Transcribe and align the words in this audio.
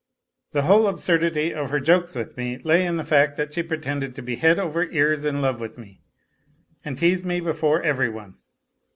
The 0.53 0.63
whole 0.63 0.87
absurdity 0.87 1.53
of 1.53 1.69
her 1.69 1.79
jokes 1.79 2.15
with 2.15 2.35
me 2.35 2.57
lay 2.63 2.87
in 2.87 2.97
the 2.97 3.03
fact 3.03 3.37
that 3.37 3.53
she 3.53 3.61
pretended 3.61 4.15
to 4.15 4.23
be 4.23 4.35
head 4.35 4.57
over 4.57 4.85
ears 4.85 5.25
in 5.25 5.43
love 5.43 5.59
with 5.59 5.77
me, 5.77 6.01
and 6.83 6.97
teased 6.97 7.23
me 7.23 7.39
before 7.39 7.83
every 7.83 8.09
one. 8.09 8.37